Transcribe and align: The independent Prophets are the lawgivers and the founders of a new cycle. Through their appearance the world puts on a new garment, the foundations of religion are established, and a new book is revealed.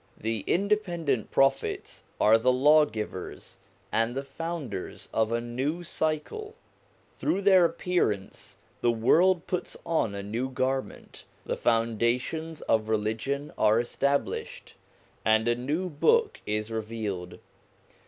The 0.17 0.39
independent 0.47 1.29
Prophets 1.29 2.01
are 2.19 2.39
the 2.39 2.51
lawgivers 2.51 3.57
and 3.91 4.15
the 4.15 4.23
founders 4.23 5.07
of 5.13 5.31
a 5.31 5.39
new 5.39 5.83
cycle. 5.83 6.55
Through 7.19 7.43
their 7.43 7.65
appearance 7.65 8.57
the 8.81 8.89
world 8.91 9.45
puts 9.45 9.77
on 9.85 10.15
a 10.15 10.23
new 10.23 10.49
garment, 10.49 11.25
the 11.45 11.55
foundations 11.55 12.61
of 12.61 12.89
religion 12.89 13.53
are 13.59 13.79
established, 13.79 14.73
and 15.23 15.47
a 15.47 15.53
new 15.53 15.87
book 15.87 16.41
is 16.47 16.71
revealed. 16.71 17.37